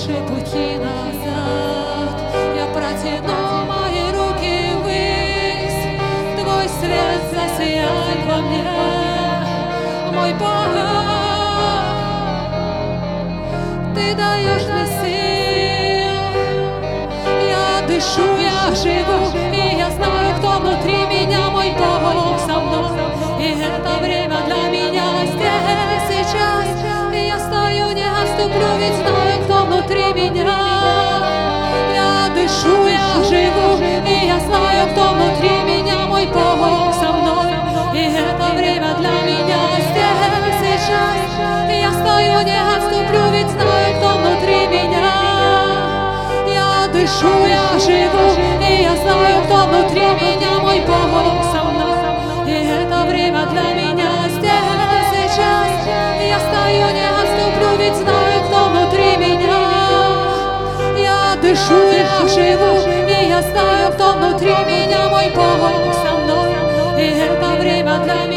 наши 0.00 0.20
пути 0.22 0.78
назад. 0.78 2.20
Я 2.56 2.66
протяну 2.72 3.66
мои 3.66 4.10
руки 4.12 4.72
ввысь, 4.82 5.84
Твой 6.38 6.68
свет 6.68 7.22
засияет 7.30 8.24
во 8.26 8.36
мне, 8.36 8.64
мой 10.14 10.32
Бог. 10.34 10.50
Ты 13.94 14.14
даешь 14.14 14.66
мне 14.68 14.86
сил, 15.00 16.20
я 17.50 17.86
дышу, 17.86 18.28
я 18.38 18.74
живу, 18.74 19.20
и 19.52 19.76
я 19.76 19.90
знаю, 19.90 20.36
кто 20.38 20.48
внутри 20.60 20.98
меня, 21.06 21.50
мой 21.50 21.70
Бог 21.72 22.38
со 22.46 22.58
мной. 22.58 22.90
И 23.38 23.42
это 23.60 23.98
время 24.02 24.38
для 24.46 24.70
меня 24.70 25.26
здесь, 25.26 26.26
сейчас. 26.26 26.66
Я 27.12 27.38
стою, 27.38 27.92
не 27.92 28.04
отступлю, 28.04 28.76
ведь 28.78 28.96
знаю, 28.96 29.19
знаю, 49.10 49.42
кто 49.44 49.56
внутри 49.66 50.00
меня, 50.00 50.60
мой 50.60 50.80
Бог 50.80 51.44
со 51.52 51.64
мной. 51.64 51.98
И 52.46 52.52
это 52.52 53.04
время 53.06 53.46
для 53.46 53.74
меня 53.74 54.10
здесь, 54.28 55.10
сейчас. 55.12 55.70
Я 56.20 56.38
стою, 56.38 56.86
не 56.94 57.06
отступлю, 57.20 57.76
ведь 57.78 57.96
знаю, 57.96 58.42
кто 58.46 58.68
внутри 58.70 59.16
меня. 59.16 59.58
Я 60.96 61.36
дышу, 61.42 61.90
я 61.92 62.28
живу, 62.28 62.88
и 63.08 63.28
я 63.28 63.42
знаю, 63.42 63.92
кто 63.92 64.12
внутри 64.12 64.54
меня, 64.66 65.08
мой 65.08 65.30
Бог 65.34 65.94
со 65.94 66.12
мной. 66.18 66.54
И 66.98 67.18
это 67.18 67.60
время 67.60 67.98
для 67.98 68.14
меня 68.14 68.29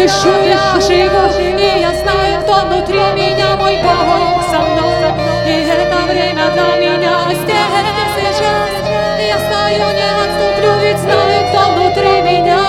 дышу, 0.00 0.32
я 0.46 0.80
живу, 0.80 1.24
и 1.58 1.80
я 1.80 1.92
знаю, 1.92 2.40
кто 2.42 2.54
внутри 2.66 3.00
меня, 3.14 3.56
мой 3.56 3.76
Бог 3.82 4.42
со 4.50 4.58
мной. 4.60 5.12
И 5.46 5.68
это 5.68 5.98
время 6.10 6.50
для 6.52 6.76
меня 6.80 7.14
здесь, 7.28 7.76
сейчас. 8.16 8.70
Я 9.18 9.38
стою, 9.38 9.86
не 9.98 10.08
отступлю, 10.22 10.72
ведь 10.80 10.98
знаю, 10.98 11.48
кто 11.48 11.60
внутри 11.74 12.22
меня. 12.22 12.60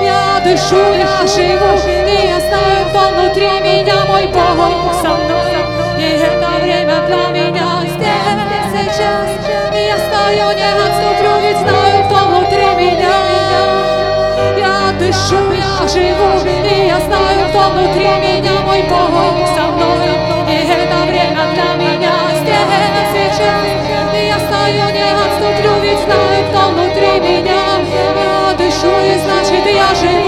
Я 0.00 0.40
дышу, 0.44 0.76
я 0.76 1.26
живу, 1.26 1.72
и 2.06 2.26
я 2.28 2.38
знаю, 2.46 2.86
кто 2.90 3.00
внутри 3.10 3.50
меня, 3.60 4.04
мой 4.06 4.26
Бог 4.28 4.94
со 5.02 5.08
мной. 5.08 5.56
И 5.98 6.10
это 6.22 6.62
время 6.62 7.00
для 7.08 7.28
меня 7.36 7.82
здесь, 7.82 8.72
сейчас. 8.72 9.28
Я 9.74 9.98
стою, 9.98 10.52
не 10.52 10.68
отступлю, 10.86 11.40
ведь 11.42 11.58
знаю, 11.58 11.77
дышу, 14.98 15.52
я 15.52 15.88
живу, 15.88 16.30
и 16.44 16.86
я 16.86 16.98
знаю, 17.00 17.48
кто 17.50 17.70
внутри 17.70 18.08
меня, 18.24 18.60
мой 18.66 18.82
Бог 18.82 19.46
со 19.54 19.66
мной. 19.72 20.08
И 20.48 20.56
это 20.66 20.96
время 21.06 21.44
для 21.54 21.74
меня 21.74 22.14
здесь, 22.40 22.98
сейчас. 23.14 23.66
И 24.14 24.26
я 24.26 24.38
стою, 24.38 24.86
не 24.96 25.08
отступлю, 25.24 25.80
ведь 25.82 26.00
знаю, 26.00 26.44
кто 26.50 26.68
внутри 26.70 27.20
меня. 27.20 27.62
Я 28.14 28.54
дышу, 28.54 28.88
и 28.88 29.18
значит 29.18 29.64
я 29.66 29.94
живу. 29.94 30.27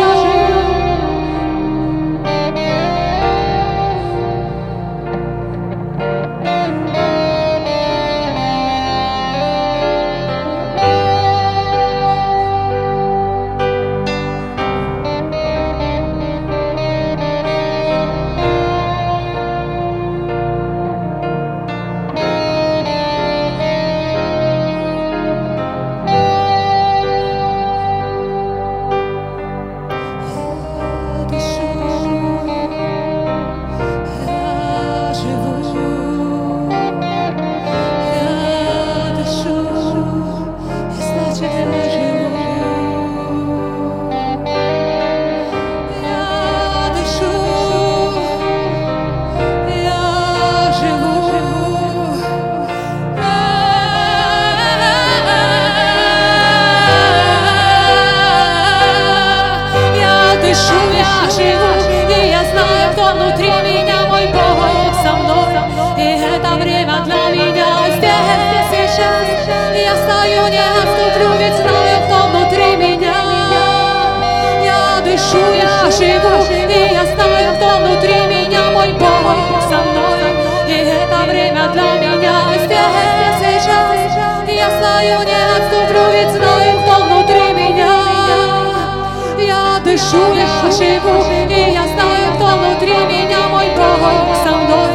Я 90.41 90.71
живу, 90.71 91.25
и 91.49 91.73
я 91.73 91.87
знаю, 91.89 92.35
кто 92.35 92.47
внутри 92.59 92.97
меня, 93.13 93.49
мой 93.51 93.69
Бог 93.77 94.37
со 94.43 94.57
мной. 94.57 94.89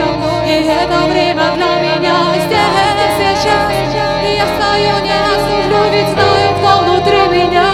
И 0.46 0.66
это 0.66 1.00
время 1.12 1.52
для 1.56 1.72
меня 1.84 2.16
здесь 2.46 3.18
сейчас. 3.20 3.72
Я 4.24 4.46
знаю, 4.58 5.04
не 5.04 5.14
отступлю, 5.14 5.82
ведь 5.92 6.10
знаю, 6.14 6.48
кто 6.58 6.70
внутри 6.84 7.22
меня. 7.38 7.68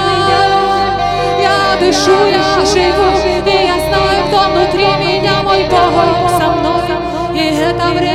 Я 1.39 1.77
дышу, 1.79 2.25
я 2.25 2.41
живу, 2.65 3.09
и 3.45 3.65
я 3.65 3.77
знаю, 3.87 4.19
кто 4.27 4.39
внутри 4.51 4.89
меня, 5.03 5.43
мой 5.43 5.63
Бог 5.69 6.29
со 6.37 6.51
мной. 6.51 6.81
И 7.33 7.55
это 7.57 7.87
время 7.89 8.10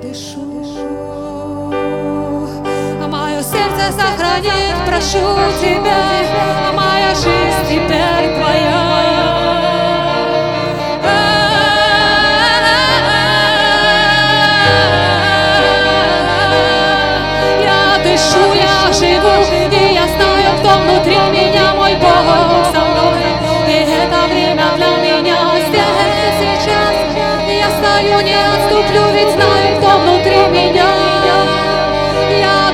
дышу. 0.00 0.64
А 3.02 3.08
мое 3.08 3.42
сердце 3.42 3.92
сохранит, 3.92 4.76
прошу 4.86 5.18
тебя. 5.60 6.02
А 6.68 6.72
моя 6.72 7.14
жизнь 7.14 7.64
теперь 7.68 8.19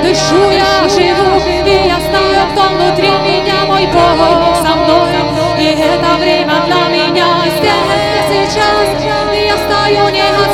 дышу, 0.07 0.51
я 0.51 0.89
живу, 0.89 1.41
и 1.67 1.89
я 1.89 1.99
знаю, 1.99 2.47
кто 2.53 2.63
внутри 2.75 3.09
меня, 3.09 3.65
мой 3.67 3.87
Бог 3.87 4.57
со 4.57 4.77
мной. 4.77 5.15
И 5.59 5.65
это 5.65 6.15
время 6.19 6.63
для 6.67 6.83
меня 6.95 7.27
здесь 7.59 8.29
сейчас. 8.31 9.03
Я 9.35 9.57
стою, 9.57 10.09
не 10.11 10.46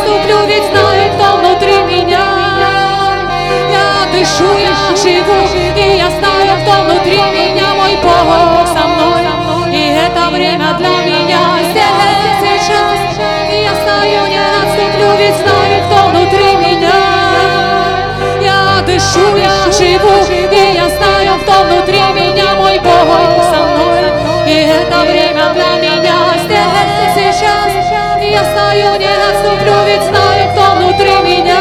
это 24.82 25.00
время 25.00 25.52
для 25.54 25.72
меня 25.80 26.16
здесь 26.44 27.14
сейчас. 27.14 27.72
Я 28.20 28.44
стою, 28.44 28.96
не 28.96 29.06
отступлю, 29.06 29.84
ведь 29.86 30.02
знаю, 30.02 30.50
кто 30.52 30.62
внутри 30.76 31.14
меня. 31.22 31.58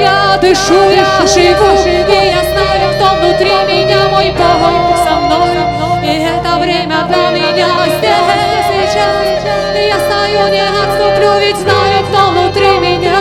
Я 0.00 0.38
дышу, 0.40 0.90
я 0.90 1.26
живу, 1.26 1.70
и 1.86 2.26
я 2.26 2.42
знаю, 2.50 2.94
кто 2.94 3.16
внутри 3.16 3.52
меня, 3.66 4.08
мой 4.08 4.30
Бог 4.30 4.96
со 5.04 5.16
мной. 5.16 5.56
И 6.02 6.24
это 6.24 6.58
время 6.58 7.04
для 7.08 7.30
меня 7.30 7.68
здесь 7.98 8.90
сейчас. 8.90 9.44
Я 9.76 9.98
стою, 9.98 10.48
не 10.48 10.60
отступлю, 10.60 11.38
ведь 11.40 11.56
знаю, 11.56 12.04
кто 12.08 12.30
внутри 12.30 12.78
меня. 12.78 13.18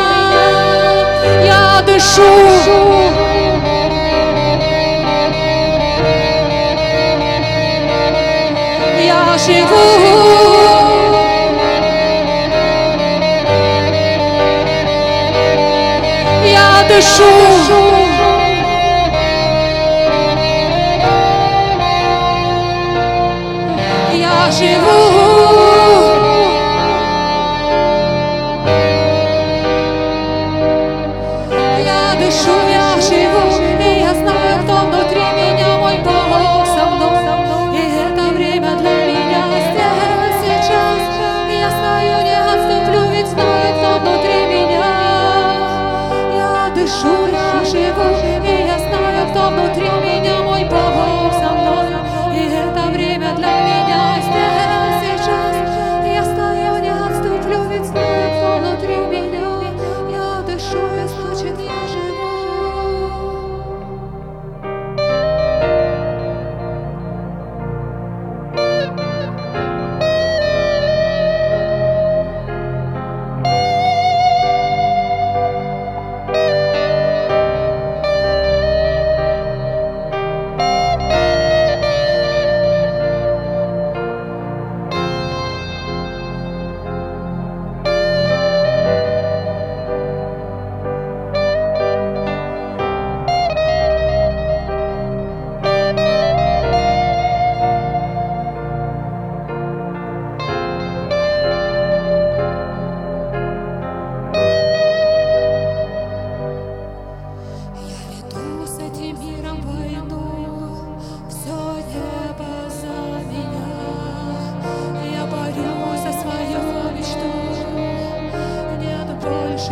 Я 1.44 1.82
дышу. 1.86 3.07
Я 16.78 18.07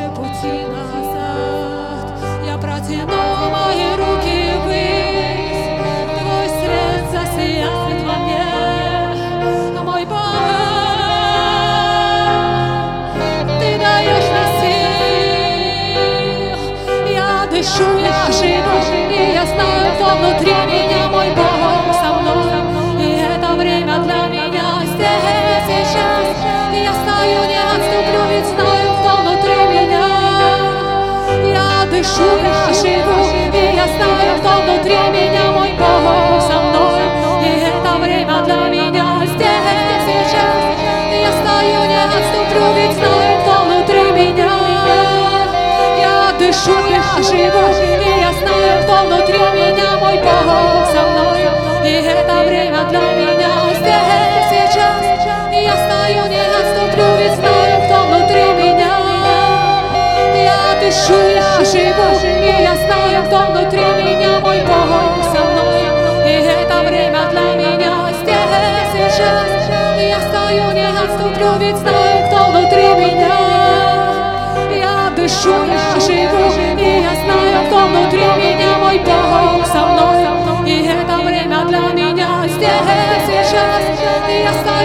пути 0.09 0.65
назад. 0.67 2.05
Я 2.45 2.57
протяну 2.57 3.49
мои 3.51 3.95
руки 3.95 4.51
ввысь, 4.63 5.67
твой 6.19 6.47
свет 6.49 7.03
засияет 7.11 7.99
во 8.03 8.15
мне, 8.23 8.47
мой 9.83 10.03
Бог. 10.05 10.17
Ты 13.59 13.69
даешь 13.79 14.29
мне 14.31 14.45
сил, 14.59 14.95
я 17.13 17.29
дышу, 17.49 17.89
я 17.99 18.31
живу, 18.31 18.77
и 19.11 19.13
я 19.33 19.43
знаю, 19.45 19.85
кто 19.95 20.05
внутри 20.17 20.53
меня. 20.67 20.74
Я 32.05 32.11
дышу, 32.11 32.23
я 32.43 32.71
живу, 32.71 33.23
и 33.51 33.75
я 33.75 33.87
знаю, 33.87 34.37
кто 34.39 34.49
внутри 34.61 34.93
меня, 35.11 35.24
живу, 61.75 62.07
и 62.23 62.63
я 62.63 62.75
знаю, 62.75 63.25
кто 63.25 63.37
внутри 63.51 63.79
меня, 63.79 64.39
мой 64.39 64.59
Бог 64.61 65.23
со 65.33 65.41
мной. 65.43 65.81
И 66.25 66.33
это 66.41 66.77
время 66.87 67.27
для 67.31 67.47
меня 67.59 67.93
здесь 68.21 68.91
сейчас. 68.93 69.47
Я 69.99 70.19
стою, 70.21 70.71
не 70.71 70.87
отступлю, 70.87 71.51
ведь 71.59 71.77
знаю, 71.77 72.27
кто 72.27 72.37
внутри 72.51 72.87
меня. 73.03 73.35
Я 74.71 75.09
дышу, 75.15 75.55
я 75.65 75.99
живу, 75.99 76.43
и 76.79 77.01
я 77.01 77.13
знаю, 77.23 77.65
кто 77.67 77.77
внутри 77.87 78.25
меня, 78.41 78.77
мой 78.81 78.97
Бог 78.99 79.65
со 79.67 79.81
мной. 79.85 80.19
И 80.65 80.87
это 80.87 81.17
время 81.17 81.65
для 81.65 81.79
меня 81.79 82.29
здесь 82.47 83.25
сейчас. 83.27 83.83
Я 84.29 84.53
стою, 84.53 84.84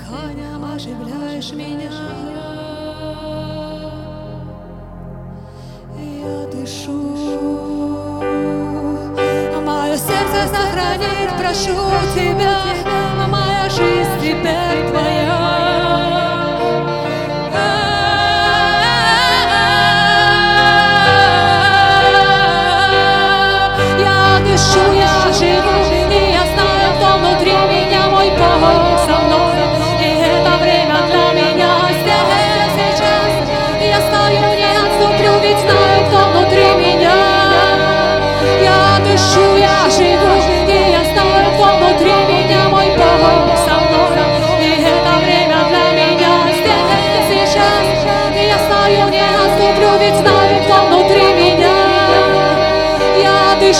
дыханием 0.00 0.64
оживляешь 0.64 1.52
меня. 1.52 1.90
Я 5.98 6.46
дышу. 6.50 7.00
Мое 9.64 9.96
сердце 9.96 10.48
сохранит, 10.48 11.30
прошу 11.38 11.76
тебя. 12.14 12.58
Моя 13.28 13.68
жизнь 13.68 14.20
теперь 14.20 14.88
твоя. 14.90 15.19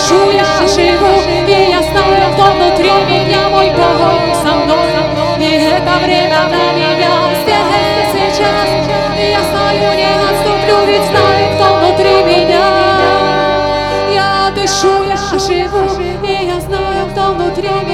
Дышу, 0.01 0.31
я 0.31 0.45
живу, 0.67 1.21
и 1.47 1.69
я 1.69 1.81
знаю, 1.81 2.33
кто 2.33 2.43
внутри 2.51 2.91
меня, 3.09 3.49
мой 3.49 3.69
Бог 3.69 4.35
со 4.43 4.55
мной. 4.55 4.89
И 5.39 5.41
это 5.43 5.97
время 6.03 6.39
для 6.49 6.71
меня 6.73 7.13
здесь 7.41 8.11
сейчас. 8.13 8.69
Я 9.17 9.41
стою, 9.43 9.93
не 9.95 10.09
отступлю, 10.29 10.85
ведь 10.87 11.05
знаю, 11.09 11.55
кто 11.55 11.65
внутри 11.75 12.15
меня. 12.23 12.67
Я 14.13 14.51
дышу, 14.55 15.03
я 15.03 15.17
живу, 15.39 16.01
и 16.25 16.45
я 16.45 16.59
знаю, 16.61 17.07
кто 17.11 17.33
внутри 17.33 17.69
меня, 17.69 17.90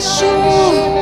сил, 0.00 0.95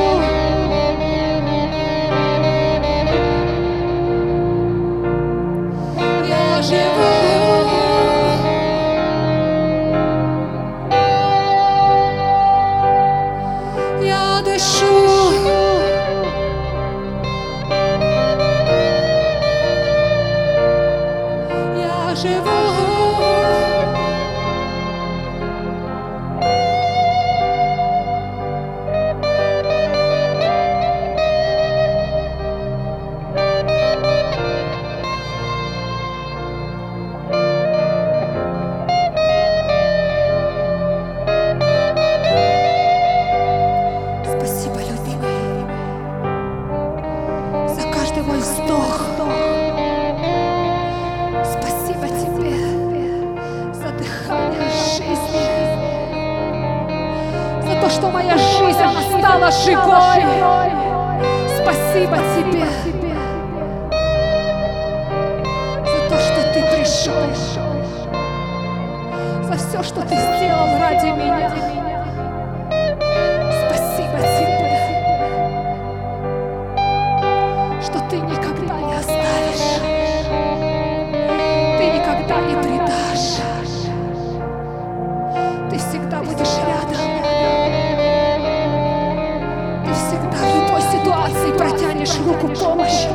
за 69.43 69.57
все, 69.57 69.83
что 69.83 70.01
ты 70.01 70.15
сделал 70.15 70.79
ради 70.79 71.05
меня. 71.05 71.51
Спасибо 73.67 74.17
тебе, 74.37 74.75
что 77.83 77.99
ты 78.09 78.17
никогда 78.17 78.79
не 78.79 78.95
оставишь, 78.95 79.81
ты 81.77 81.85
никогда 81.91 82.41
не 82.41 82.55
предашь, 82.63 83.39
ты 85.69 85.77
всегда 85.77 86.19
будешь 86.23 86.57
рядом. 86.65 87.05
Ты 89.85 89.91
всегда 89.93 90.37
в 90.37 90.55
любой 90.55 90.81
ситуации 90.81 91.51
протянешь 91.55 92.17
руку 92.25 92.47
помощи. 92.47 93.09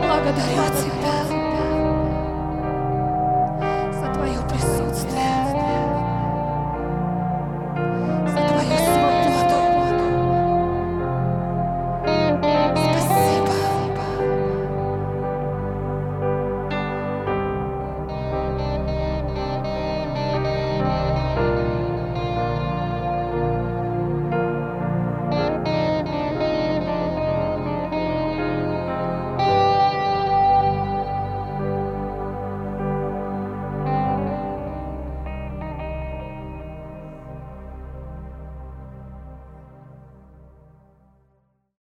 Благодарю 0.00 0.66
Тебя. 0.76 1.01